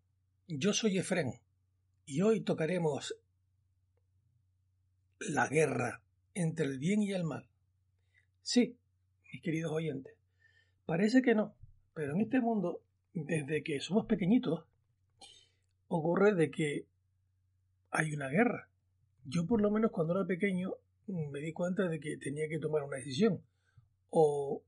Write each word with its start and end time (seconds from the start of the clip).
Yo 0.47 0.73
soy 0.73 0.99
Efren 0.99 1.41
y 2.05 2.21
hoy 2.21 2.41
tocaremos 2.41 3.15
la 5.17 5.47
guerra 5.47 6.04
entre 6.35 6.65
el 6.65 6.77
bien 6.77 7.01
y 7.01 7.11
el 7.11 7.23
mal. 7.23 7.47
Sí, 8.43 8.77
mis 9.33 9.41
queridos 9.41 9.71
oyentes, 9.71 10.13
parece 10.85 11.23
que 11.23 11.33
no, 11.33 11.55
pero 11.95 12.13
en 12.13 12.21
este 12.21 12.39
mundo, 12.39 12.81
desde 13.13 13.63
que 13.63 13.79
somos 13.79 14.05
pequeñitos, 14.05 14.65
ocurre 15.87 16.35
de 16.35 16.51
que 16.51 16.85
hay 17.89 18.13
una 18.13 18.27
guerra. 18.27 18.69
Yo 19.23 19.47
por 19.47 19.61
lo 19.61 19.71
menos 19.71 19.91
cuando 19.91 20.13
era 20.13 20.27
pequeño 20.27 20.75
me 21.07 21.39
di 21.39 21.53
cuenta 21.53 21.87
de 21.87 21.99
que 21.99 22.17
tenía 22.17 22.47
que 22.47 22.59
tomar 22.59 22.83
una 22.83 22.97
decisión. 22.97 23.41
O 24.09 24.63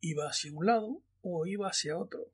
iba 0.00 0.28
hacia 0.28 0.52
un 0.52 0.66
lado 0.66 1.02
o 1.22 1.46
iba 1.46 1.68
hacia 1.68 1.98
otro. 1.98 2.30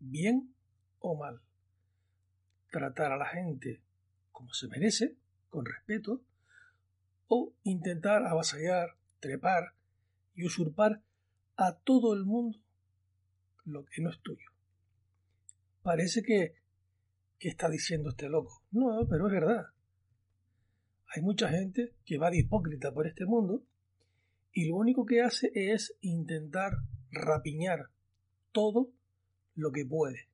Bien 0.00 0.54
o 0.98 1.16
mal. 1.16 1.40
Tratar 2.70 3.12
a 3.12 3.16
la 3.16 3.26
gente 3.26 3.80
como 4.32 4.52
se 4.52 4.68
merece, 4.68 5.16
con 5.48 5.64
respeto, 5.64 6.20
o 7.28 7.52
intentar 7.62 8.26
avasallar, 8.26 8.96
trepar 9.20 9.74
y 10.34 10.44
usurpar 10.44 11.02
a 11.56 11.76
todo 11.78 12.14
el 12.14 12.24
mundo 12.24 12.58
lo 13.64 13.84
que 13.84 14.02
no 14.02 14.10
es 14.10 14.20
tuyo. 14.20 14.50
Parece 15.82 16.22
que, 16.22 16.56
que 17.38 17.48
está 17.48 17.68
diciendo 17.68 18.10
este 18.10 18.28
loco. 18.28 18.62
No, 18.70 19.06
pero 19.08 19.26
es 19.26 19.32
verdad. 19.32 19.66
Hay 21.14 21.22
mucha 21.22 21.48
gente 21.48 21.94
que 22.04 22.18
va 22.18 22.30
de 22.30 22.38
hipócrita 22.38 22.92
por 22.92 23.06
este 23.06 23.24
mundo 23.24 23.62
y 24.52 24.68
lo 24.68 24.76
único 24.76 25.06
que 25.06 25.22
hace 25.22 25.50
es 25.54 25.96
intentar 26.00 26.72
rapiñar 27.10 27.90
todo 28.52 28.90
lo 29.54 29.72
que 29.72 29.84
puede. 29.86 30.28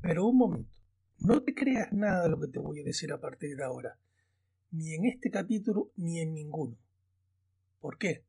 Pero 0.00 0.26
un 0.26 0.36
momento, 0.36 0.70
no 1.18 1.42
te 1.42 1.54
creas 1.54 1.92
nada 1.92 2.24
de 2.24 2.30
lo 2.30 2.40
que 2.40 2.48
te 2.48 2.58
voy 2.58 2.80
a 2.80 2.84
decir 2.84 3.12
a 3.12 3.20
partir 3.20 3.56
de 3.56 3.64
ahora 3.64 3.98
ni 4.70 4.94
en 4.94 5.06
este 5.06 5.30
capítulo 5.30 5.90
ni 5.96 6.20
en 6.20 6.34
ninguno. 6.34 6.76
¿Por 7.80 7.98
qué? 7.98 8.24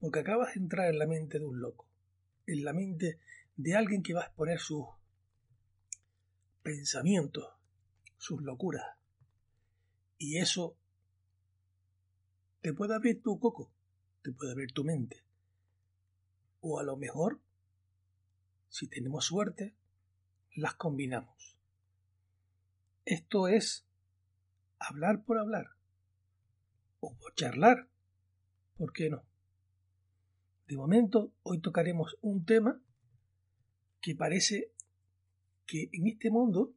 Porque 0.00 0.20
acabas 0.20 0.54
de 0.54 0.60
entrar 0.60 0.88
en 0.90 0.98
la 0.98 1.06
mente 1.06 1.38
de 1.38 1.44
un 1.44 1.60
loco, 1.60 1.86
en 2.46 2.64
la 2.64 2.72
mente 2.72 3.20
de 3.56 3.74
alguien 3.74 4.02
que 4.02 4.14
va 4.14 4.22
a 4.22 4.26
exponer 4.26 4.58
sus 4.58 4.86
pensamientos, 6.62 7.46
sus 8.18 8.42
locuras. 8.42 8.96
Y 10.18 10.38
eso 10.38 10.76
te 12.60 12.72
puede 12.72 12.94
abrir 12.94 13.22
tu 13.22 13.38
coco, 13.38 13.70
te 14.22 14.32
puede 14.32 14.52
abrir 14.52 14.72
tu 14.72 14.84
mente. 14.84 15.22
O 16.60 16.78
a 16.78 16.84
lo 16.84 16.96
mejor, 16.96 17.40
si 18.68 18.86
tenemos 18.86 19.24
suerte, 19.24 19.74
las 20.54 20.74
combinamos. 20.74 21.56
Esto 23.04 23.48
es 23.48 23.84
hablar 24.88 25.24
por 25.24 25.38
hablar. 25.38 25.66
O 27.00 27.16
charlar. 27.34 27.88
¿Por 28.76 28.92
qué 28.92 29.10
no? 29.10 29.22
De 30.66 30.76
momento, 30.76 31.32
hoy 31.42 31.60
tocaremos 31.60 32.16
un 32.20 32.44
tema 32.44 32.80
que 34.00 34.14
parece 34.14 34.72
que 35.66 35.88
en 35.92 36.08
este 36.08 36.30
mundo 36.30 36.74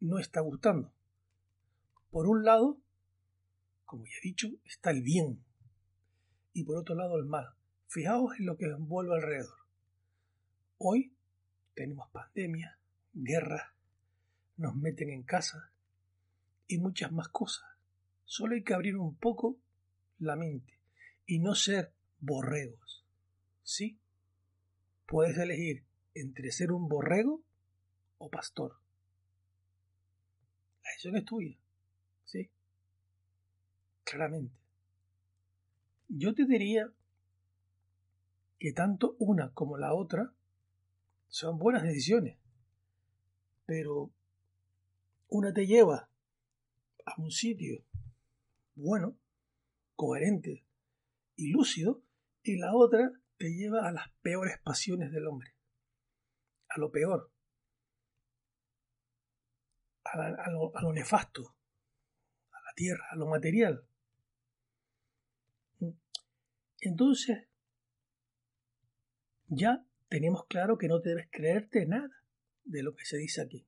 no 0.00 0.18
está 0.18 0.40
gustando. 0.40 0.92
Por 2.10 2.26
un 2.26 2.44
lado, 2.44 2.78
como 3.84 4.04
ya 4.04 4.12
he 4.22 4.28
dicho, 4.28 4.48
está 4.64 4.90
el 4.90 5.02
bien 5.02 5.44
y 6.52 6.64
por 6.64 6.76
otro 6.76 6.94
lado 6.94 7.16
el 7.18 7.24
mal. 7.24 7.46
Fijaos 7.86 8.38
en 8.38 8.46
lo 8.46 8.56
que 8.56 8.66
envuelve 8.66 9.14
alrededor. 9.14 9.58
Hoy 10.78 11.14
tenemos 11.74 12.08
pandemia, 12.10 12.78
guerra, 13.12 13.74
nos 14.56 14.74
meten 14.76 15.10
en 15.10 15.22
casa, 15.22 15.72
y 16.66 16.78
muchas 16.78 17.12
más 17.12 17.28
cosas. 17.28 17.64
Solo 18.24 18.54
hay 18.54 18.62
que 18.62 18.74
abrir 18.74 18.96
un 18.96 19.16
poco 19.16 19.58
la 20.18 20.36
mente 20.36 20.78
y 21.26 21.38
no 21.38 21.54
ser 21.54 21.92
borregos. 22.20 23.04
¿Sí? 23.62 23.98
Puedes 25.06 25.36
elegir 25.38 25.84
entre 26.14 26.50
ser 26.52 26.72
un 26.72 26.88
borrego 26.88 27.42
o 28.18 28.30
pastor. 28.30 28.78
La 30.82 30.90
decisión 30.90 31.16
es 31.16 31.24
tuya. 31.24 31.58
¿Sí? 32.24 32.50
Claramente. 34.04 34.54
Yo 36.08 36.34
te 36.34 36.44
diría 36.46 36.90
que 38.58 38.72
tanto 38.72 39.16
una 39.18 39.52
como 39.52 39.76
la 39.76 39.94
otra 39.94 40.32
son 41.28 41.58
buenas 41.58 41.82
decisiones. 41.82 42.38
Pero 43.66 44.10
una 45.28 45.52
te 45.52 45.66
lleva 45.66 46.08
a 47.04 47.20
un 47.20 47.30
sitio 47.30 47.84
bueno, 48.74 49.18
coherente 49.94 50.66
y 51.36 51.50
lúcido, 51.50 52.02
y 52.42 52.56
la 52.56 52.74
otra 52.74 53.12
te 53.36 53.52
lleva 53.52 53.88
a 53.88 53.92
las 53.92 54.10
peores 54.22 54.58
pasiones 54.62 55.12
del 55.12 55.26
hombre, 55.26 55.54
a 56.68 56.78
lo 56.78 56.90
peor, 56.90 57.32
a, 60.04 60.50
lo, 60.50 60.92
nefasto, 60.92 61.56
a 62.50 62.60
la 62.60 62.74
tierra, 62.74 63.04
a 63.10 63.16
lo 63.16 63.26
material. 63.26 63.86
Entonces, 66.80 67.48
ya 69.46 69.86
tenemos 70.08 70.46
claro 70.46 70.76
que 70.76 70.88
no 70.88 71.00
debes 71.00 71.28
creerte 71.30 71.86
nada 71.86 72.24
de 72.64 72.82
lo 72.82 72.94
que 72.94 73.04
se 73.04 73.16
dice 73.16 73.40
aquí. 73.40 73.66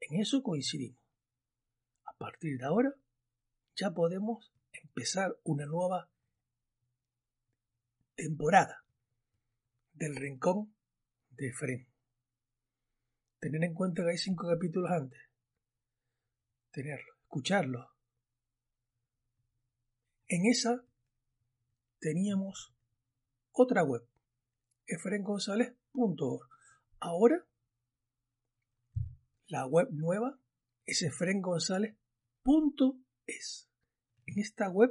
En 0.00 0.20
eso 0.20 0.42
coincidimos 0.42 1.05
a 2.16 2.18
partir 2.18 2.58
de 2.58 2.64
ahora 2.64 2.94
ya 3.74 3.90
podemos 3.90 4.50
empezar 4.72 5.38
una 5.44 5.66
nueva 5.66 6.10
temporada 8.14 8.86
del 9.92 10.16
Rincón 10.16 10.74
de 11.30 11.48
Efren. 11.48 11.86
Tener 13.38 13.62
en 13.64 13.74
cuenta 13.74 14.02
que 14.02 14.10
hay 14.12 14.18
cinco 14.18 14.48
capítulos 14.48 14.90
antes. 14.90 15.20
Tenerlo, 16.70 17.12
escucharlo. 17.20 17.90
En 20.28 20.46
esa 20.50 20.82
teníamos 22.00 22.74
otra 23.52 23.84
web, 23.84 24.08
efrengonzález.org. 24.86 26.48
Ahora, 26.98 27.46
la 29.48 29.66
web 29.66 29.88
nueva 29.92 30.40
es 30.86 31.02
efrengonzález.org 31.02 32.05
es. 33.26 33.68
En 34.26 34.38
esta 34.38 34.68
web 34.70 34.90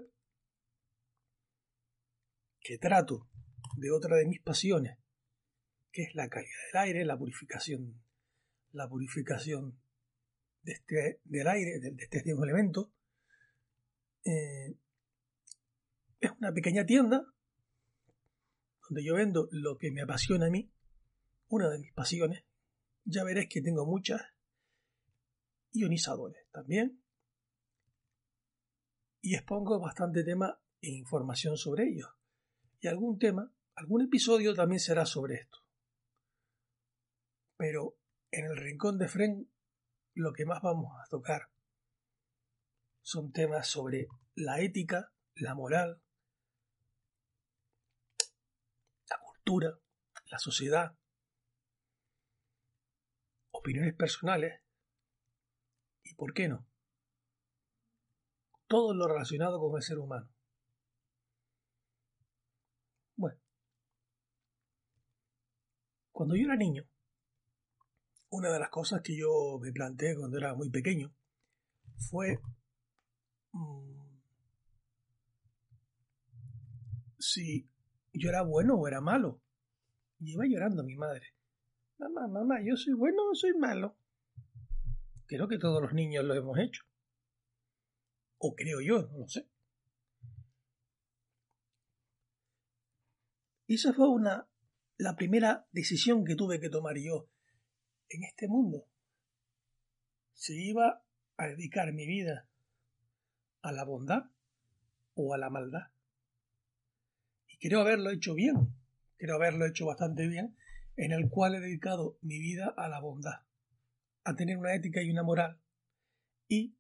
que 2.60 2.78
trato 2.78 3.30
de 3.78 3.92
otra 3.92 4.18
de 4.18 4.26
mis 4.26 4.42
pasiones, 4.42 4.98
que 5.92 6.04
es 6.04 6.16
la 6.16 6.28
calidad 6.30 6.58
del 6.74 6.82
aire, 6.82 7.06
la 7.06 7.18
purificación, 7.18 8.04
la 8.72 8.90
purificación 8.90 9.80
de 10.64 10.74
este, 10.74 11.22
del 11.24 11.48
aire, 11.48 11.80
de, 11.80 11.96
este 11.98 12.30
elemento, 12.30 12.92
eh, 14.26 14.76
es 16.20 16.32
una 16.32 16.52
pequeña 16.52 16.86
tienda 16.86 17.26
donde 18.90 19.04
yo 19.04 19.16
vendo 19.16 19.48
lo 19.52 19.78
que 19.78 19.92
me 19.92 20.02
apasiona 20.02 20.48
a 20.48 20.50
mí, 20.50 20.72
una 21.48 21.70
de 21.70 21.80
mis 21.80 21.94
pasiones. 21.94 22.44
Ya 23.06 23.24
veréis 23.24 23.48
que 23.50 23.62
tengo 23.62 23.86
muchas 23.86 24.22
ionizadores 25.72 26.50
también 26.52 27.05
y 29.26 29.34
expongo 29.34 29.80
bastante 29.80 30.24
tema 30.24 30.62
e 30.80 30.92
información 30.92 31.58
sobre 31.58 31.86
ellos. 31.88 32.12
Y 32.80 32.88
algún 32.88 33.18
tema, 33.18 33.52
algún 33.74 34.04
episodio 34.04 34.54
también 34.54 34.80
será 34.80 35.08
sobre 35.08 35.38
esto. 35.38 35.66
Pero 37.58 37.98
en 38.30 38.46
el 38.46 38.56
rincón 38.56 39.00
de 39.00 39.08
Fren 39.08 39.52
lo 40.14 40.32
que 40.32 40.46
más 40.46 40.62
vamos 40.62 40.92
a 41.04 41.10
tocar 41.10 41.50
son 43.02 43.32
temas 43.32 43.68
sobre 43.68 44.06
la 44.36 44.60
ética, 44.60 45.12
la 45.34 45.56
moral, 45.56 46.04
la 49.10 49.18
cultura, 49.24 49.80
la 50.26 50.38
sociedad, 50.38 50.96
opiniones 53.50 53.96
personales 53.96 54.62
y, 56.04 56.14
¿por 56.14 56.32
qué 56.36 56.48
no?, 56.48 56.68
todo 58.68 58.94
lo 58.94 59.08
relacionado 59.08 59.60
con 59.60 59.76
el 59.76 59.84
ser 59.84 60.00
humano. 60.00 60.30
Bueno, 63.16 63.40
cuando 66.12 66.36
yo 66.36 66.46
era 66.46 66.56
niño, 66.56 66.84
una 68.30 68.52
de 68.52 68.60
las 68.60 68.70
cosas 68.70 69.02
que 69.02 69.18
yo 69.18 69.60
me 69.62 69.72
planteé 69.72 70.16
cuando 70.16 70.38
era 70.38 70.54
muy 70.56 70.70
pequeño 70.70 71.14
fue 72.10 72.40
mm, 73.54 74.06
si 77.20 77.70
yo 78.14 78.30
era 78.30 78.42
bueno 78.44 78.76
o 78.76 78.88
era 78.88 79.02
malo. 79.02 79.42
Y 80.20 80.34
iba 80.34 80.46
llorando 80.46 80.84
mi 80.84 80.96
madre. 80.96 81.34
Mamá, 81.98 82.28
mamá, 82.28 82.56
¿yo 82.64 82.76
soy 82.76 82.94
bueno 82.94 83.22
o 83.32 83.36
soy 83.36 83.54
malo? 83.58 83.98
Creo 85.28 85.48
que 85.48 85.58
todos 85.58 85.82
los 85.82 85.94
niños 85.94 86.24
lo 86.24 86.34
hemos 86.34 86.58
hecho. 86.60 86.84
O 88.48 88.56
creo 88.56 88.80
yo, 88.80 89.08
no 89.08 89.18
lo 89.18 89.28
sé. 89.28 89.50
Y 93.66 93.74
esa 93.74 93.92
fue 93.92 94.08
una, 94.08 94.48
la 94.98 95.16
primera 95.16 95.68
decisión 95.72 96.24
que 96.24 96.36
tuve 96.36 96.60
que 96.60 96.70
tomar 96.70 96.96
yo 97.00 97.28
en 98.08 98.24
este 98.24 98.48
mundo. 98.48 98.88
Si 100.34 100.70
iba 100.70 101.04
a 101.38 101.48
dedicar 101.48 101.92
mi 101.92 102.06
vida 102.06 102.48
a 103.64 103.72
la 103.72 103.84
bondad 103.84 104.26
o 105.16 105.34
a 105.34 105.40
la 105.40 105.50
maldad. 105.50 105.88
Y 107.48 107.58
creo 107.58 107.82
haberlo 107.82 108.12
hecho 108.12 108.36
bien, 108.36 108.76
creo 109.18 109.38
haberlo 109.38 109.66
hecho 109.66 109.88
bastante 109.88 110.28
bien, 110.28 110.56
en 110.98 111.14
el 111.14 111.30
cual 111.32 111.56
he 111.56 111.62
dedicado 111.62 112.20
mi 112.22 112.38
vida 112.38 112.76
a 112.78 112.90
la 112.90 113.00
bondad, 113.00 113.42
a 114.24 114.36
tener 114.36 114.58
una 114.60 114.76
ética 114.76 115.02
y 115.02 115.10
una 115.10 115.24
moral, 115.24 115.60
y 116.48 116.76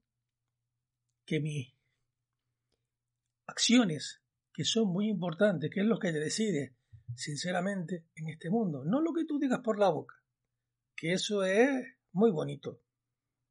que 1.25 1.39
mis 1.39 1.74
acciones, 3.48 4.22
que 4.54 4.63
son 4.63 4.89
muy 4.89 5.10
importantes, 5.10 5.69
que 5.74 5.81
es 5.81 5.86
lo 5.86 6.00
que 6.00 6.12
te 6.12 6.19
decide, 6.19 6.75
sinceramente, 7.16 8.06
en 8.16 8.30
este 8.30 8.50
mundo, 8.50 8.83
no 8.86 9.01
lo 9.01 9.13
que 9.13 9.25
tú 9.25 9.39
digas 9.39 9.60
por 9.63 9.80
la 9.80 9.89
boca, 9.89 10.16
que 10.95 11.13
eso 11.13 11.44
es 11.44 11.69
muy 12.12 12.31
bonito. 12.31 12.81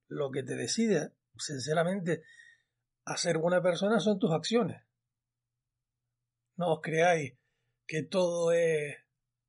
Lo 0.08 0.30
que 0.30 0.42
te 0.42 0.56
decide, 0.56 1.12
sinceramente, 1.36 2.22
a 3.04 3.16
ser 3.16 3.38
buena 3.38 3.62
persona 3.62 4.00
son 4.00 4.18
tus 4.18 4.32
acciones. 4.32 4.82
No 6.56 6.72
os 6.72 6.80
creáis 6.82 7.34
que 7.86 8.02
todo 8.02 8.52
es, 8.52 8.96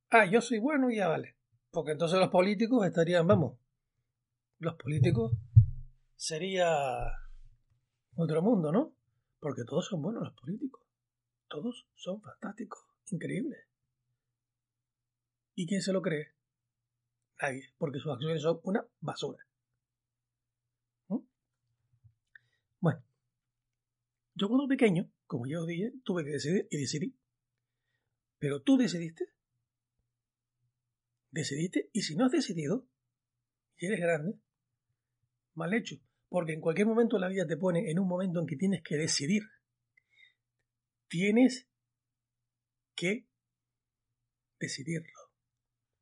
ah, 0.09 0.25
yo 0.25 0.41
soy 0.41 0.59
bueno 0.59 0.89
y 0.89 0.97
ya 0.97 1.07
vale. 1.07 1.37
Porque 1.71 1.91
entonces 1.91 2.19
los 2.19 2.29
políticos 2.29 2.85
estarían, 2.85 3.27
vamos, 3.27 3.59
los 4.59 4.75
políticos 4.75 5.33
sería 6.15 6.65
otro 8.15 8.41
mundo, 8.41 8.71
¿no? 8.71 8.95
Porque 9.39 9.63
todos 9.65 9.85
son 9.85 10.01
buenos 10.01 10.23
los 10.23 10.33
políticos. 10.33 10.81
Todos 11.47 11.87
son 11.95 12.21
fantásticos, 12.21 12.85
increíbles. 13.11 13.59
¿Y 15.55 15.67
quién 15.67 15.81
se 15.81 15.93
lo 15.93 16.01
cree? 16.01 16.33
Nadie, 17.41 17.73
porque 17.77 17.99
sus 17.99 18.11
acciones 18.11 18.41
son 18.41 18.59
una 18.63 18.85
basura. 18.99 19.45
¿Mm? 21.07 21.19
Bueno, 22.79 23.03
yo 24.35 24.47
cuando 24.47 24.67
pequeño, 24.67 25.09
como 25.27 25.45
ya 25.45 25.59
os 25.59 25.67
dije, 25.67 25.93
tuve 26.03 26.23
que 26.23 26.31
decidir 26.31 26.67
y 26.69 26.77
decidí. 26.77 27.15
Pero 28.39 28.61
tú 28.61 28.77
decidiste. 28.77 29.29
Decidiste 31.31 31.89
y 31.93 32.01
si 32.01 32.15
no 32.15 32.25
has 32.25 32.31
decidido 32.31 32.87
y 33.77 33.87
eres 33.87 33.99
grande, 33.99 34.39
mal 35.53 35.73
hecho. 35.73 35.97
Porque 36.35 36.51
en 36.51 36.59
cualquier 36.59 36.85
momento 36.85 37.17
la 37.17 37.29
vida 37.29 37.47
te 37.47 37.55
pone 37.55 37.89
en 37.89 37.97
un 37.97 38.09
momento 38.09 38.41
en 38.41 38.45
que 38.45 38.57
tienes 38.57 38.83
que 38.83 38.97
decidir. 38.97 39.43
Tienes 41.07 41.69
que 42.93 43.25
decidirlo. 44.59 45.17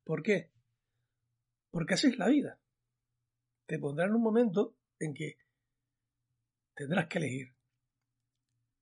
¿Por 0.02 0.24
qué? 0.24 0.50
Porque 1.70 1.94
así 1.94 2.08
es 2.08 2.18
la 2.18 2.26
vida. 2.26 2.60
Te 3.66 3.78
pondrá 3.78 4.06
en 4.06 4.14
un 4.16 4.22
momento 4.22 4.74
en 4.98 5.14
que 5.14 5.38
tendrás 6.74 7.06
que 7.06 7.18
elegir. 7.18 7.54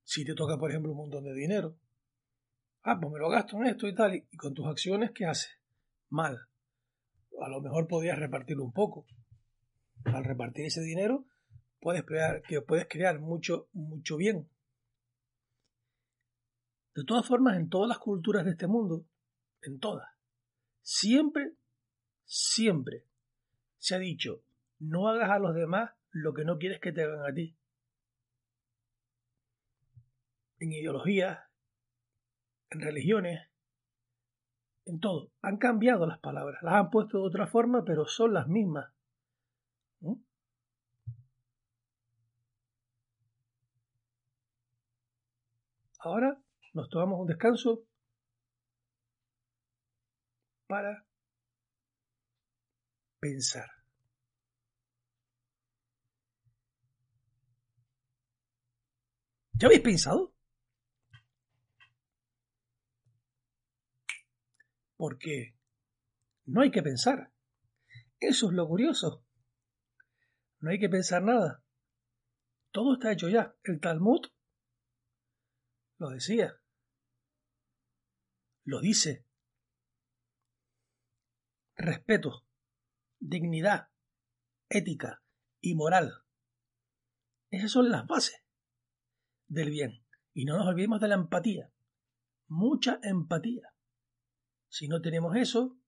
Si 0.05 0.25
te 0.25 0.35
toca, 0.35 0.57
por 0.57 0.71
ejemplo, 0.71 0.93
un 0.93 0.97
montón 0.97 1.25
de 1.25 1.35
dinero, 1.35 1.77
ah, 2.85 2.99
pues 2.99 3.13
me 3.13 3.19
lo 3.19 3.29
gasto 3.29 3.59
en 3.59 3.67
esto 3.67 3.87
y 3.87 3.95
tal, 3.95 4.15
y 4.15 4.37
con 4.39 4.55
tus 4.55 4.67
acciones, 4.69 5.11
¿qué 5.15 5.27
haces? 5.27 5.53
Mal. 6.09 6.49
A 7.43 7.49
lo 7.51 7.61
mejor 7.61 7.89
podrías 7.89 8.19
repartirlo 8.19 8.65
un 8.65 8.73
poco. 8.73 9.05
Al 10.07 10.25
repartir 10.25 10.65
ese 10.65 10.81
dinero, 10.81 11.27
puedes 11.83 12.05
crear, 12.05 12.43
que 12.43 12.63
puedes 12.63 12.87
crear 12.89 13.19
mucho, 13.21 13.69
mucho 13.75 14.17
bien. 14.17 14.49
De 16.95 17.05
todas 17.05 17.27
formas, 17.27 17.59
en 17.59 17.69
todas 17.69 17.89
las 17.89 17.99
culturas 17.99 18.45
de 18.47 18.53
este 18.53 18.67
mundo, 18.67 19.05
en 19.63 19.79
todas, 19.79 20.09
siempre 20.81 21.57
Siempre 22.35 23.05
se 23.77 23.95
ha 23.95 23.99
dicho, 23.99 24.43
no 24.79 25.09
hagas 25.09 25.29
a 25.29 25.39
los 25.39 25.55
demás 25.55 25.91
lo 26.13 26.33
que 26.33 26.47
no 26.47 26.59
quieres 26.59 26.81
que 26.81 26.93
te 26.93 27.03
hagan 27.03 27.31
a 27.31 27.35
ti. 27.35 27.55
En 30.59 30.73
ideologías, 30.73 31.41
en 32.71 32.81
religiones, 32.81 33.51
en 34.87 34.99
todo. 34.99 35.31
Han 35.43 35.59
cambiado 35.59 36.07
las 36.07 36.21
palabras, 36.21 36.63
las 36.63 36.73
han 36.73 36.89
puesto 36.91 37.19
de 37.19 37.25
otra 37.25 37.47
forma, 37.47 37.85
pero 37.85 38.07
son 38.07 38.33
las 38.33 38.49
mismas. 38.49 38.91
¿Mm? 40.01 40.15
Ahora 46.05 46.37
nos 46.75 46.89
tomamos 46.89 47.21
un 47.21 47.29
descanso 47.29 47.85
para 50.67 51.07
pensar. 53.21 53.71
¿Ya 59.53 59.69
habéis 59.69 59.83
pensado? 59.83 60.35
Porque 64.97 65.55
no 66.47 66.63
hay 66.63 66.73
que 66.73 66.83
pensar. 66.83 67.33
Eso 68.19 68.49
es 68.49 68.53
lo 68.55 68.67
curioso. 68.67 69.25
No 70.59 70.71
hay 70.71 70.81
que 70.81 70.89
pensar 70.89 71.23
nada. 71.23 71.63
Todo 72.73 72.95
está 72.95 73.13
hecho 73.13 73.29
ya. 73.29 73.55
El 73.63 73.79
Talmud 73.79 74.23
lo 76.03 76.11
decía. 76.11 76.61
Lo 78.65 78.81
dice. 78.81 79.25
Respeto 81.77 82.45
dignidad, 83.23 83.89
ética 84.69 85.23
y 85.61 85.75
moral. 85.75 86.25
Esas 87.51 87.71
son 87.71 87.91
las 87.91 88.07
bases 88.07 88.43
del 89.47 89.71
bien. 89.71 90.05
Y 90.35 90.45
no 90.45 90.57
nos 90.57 90.67
olvidemos 90.67 91.01
de 91.01 91.09
la 91.09 91.15
empatía. 91.15 91.71
Mucha 92.49 92.99
empatía. 93.03 93.75
Si 94.69 94.89
no 94.89 95.01
tenemos 95.01 95.37
eso, 95.37 95.79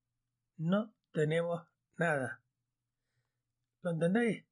no 0.56 0.94
tenemos 1.12 1.66
nada. 1.96 2.42
¿Lo 3.82 3.90
entendéis? 3.90 4.44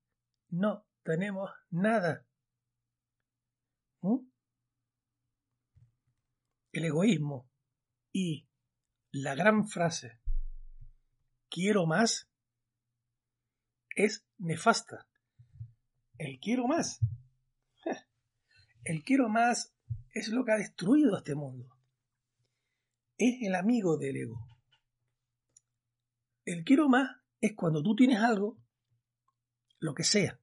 No 0.49 0.87
tenemos 1.03 1.51
nada. 1.71 2.27
¿Mm? 4.01 4.32
El 6.73 6.87
egoísmo 6.87 7.51
y 8.13 8.49
la 9.11 9.35
gran 9.35 9.69
frase 9.69 10.21
quiero 11.51 11.87
más 11.87 12.31
es 13.95 14.27
nefasta. 14.39 15.07
El 16.19 16.41
quiero 16.41 16.67
más. 16.67 17.01
El 18.85 19.03
quiero 19.05 19.29
más 19.29 19.75
es 20.15 20.29
lo 20.29 20.45
que 20.45 20.53
ha 20.53 20.57
destruido 20.57 21.17
este 21.17 21.35
mundo. 21.35 21.69
Es 23.19 23.37
el 23.43 23.55
amigo 23.55 23.99
del 23.99 24.17
ego. 24.17 24.47
El 26.45 26.65
quiero 26.65 26.89
más 26.89 27.21
es 27.41 27.55
cuando 27.55 27.83
tú 27.83 27.95
tienes 27.95 28.19
algo, 28.19 28.59
lo 29.79 29.95
que 29.95 30.05
sea, 30.05 30.41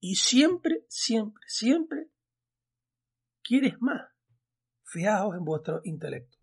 y 0.00 0.16
siempre, 0.16 0.84
siempre, 0.88 1.42
siempre 1.46 2.10
quieres 3.42 3.80
más. 3.80 4.13
Fijaos 4.94 5.34
en 5.34 5.44
vuestro 5.44 5.80
intelecto. 5.82 6.38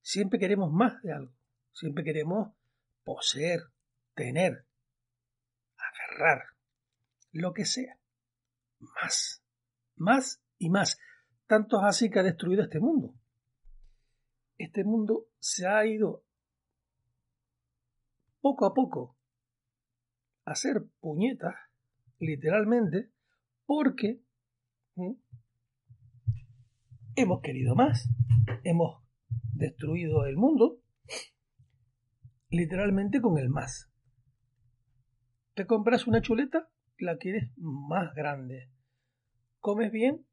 Siempre 0.00 0.38
queremos 0.38 0.72
más 0.72 1.02
de 1.02 1.12
algo. 1.12 1.34
Siempre 1.70 2.04
queremos 2.04 2.54
poseer, 3.04 3.60
tener, 4.14 4.66
agarrar, 5.76 6.42
lo 7.32 7.52
que 7.52 7.66
sea. 7.66 7.98
Más, 8.78 9.44
más 9.94 10.42
y 10.56 10.70
más. 10.70 10.98
Tanto 11.46 11.80
es 11.80 11.84
así 11.84 12.08
que 12.08 12.20
ha 12.20 12.22
destruido 12.22 12.62
este 12.62 12.80
mundo. 12.80 13.14
Este 14.56 14.82
mundo 14.82 15.26
se 15.38 15.66
ha 15.66 15.84
ido 15.84 16.24
poco 18.40 18.64
a 18.64 18.72
poco 18.72 19.18
a 20.46 20.52
hacer 20.52 20.82
puñetas, 20.98 21.56
literalmente, 22.18 23.10
porque 23.66 24.22
¿Mm? 24.94 25.12
Hemos 27.14 27.42
querido 27.42 27.74
más, 27.74 28.08
hemos 28.64 29.02
destruido 29.52 30.24
el 30.24 30.36
mundo, 30.36 30.80
literalmente 32.48 33.20
con 33.20 33.36
el 33.38 33.50
más. 33.50 33.90
Te 35.54 35.66
compras 35.66 36.06
una 36.06 36.22
chuleta, 36.22 36.70
la 36.98 37.18
quieres 37.18 37.52
más 37.58 38.14
grande. 38.14 38.70
¿Comes 39.60 39.92
bien? 39.92 40.26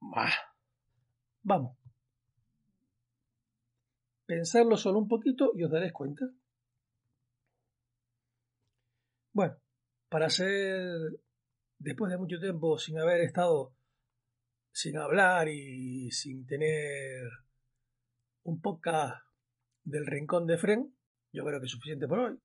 Más. 0.00 0.34
Vamos. 1.42 1.76
Pensarlo 4.26 4.76
solo 4.76 4.98
un 4.98 5.08
poquito 5.08 5.52
y 5.54 5.62
os 5.62 5.70
daréis 5.70 5.92
cuenta. 5.92 6.26
Bueno, 9.32 9.56
para 10.08 10.28
ser, 10.28 11.20
después 11.78 12.10
de 12.10 12.18
mucho 12.18 12.40
tiempo 12.40 12.76
sin 12.78 12.98
haber 12.98 13.20
estado, 13.20 13.77
sin 14.78 14.96
hablar 14.96 15.48
y 15.48 16.08
sin 16.12 16.46
tener 16.46 17.28
un 18.44 18.60
podcast 18.60 19.16
del 19.82 20.06
rincón 20.06 20.46
de 20.46 20.56
Fren, 20.56 20.96
yo 21.32 21.44
creo 21.44 21.58
que 21.58 21.66
es 21.66 21.72
suficiente 21.72 22.06
por 22.06 22.20
hoy. 22.20 22.38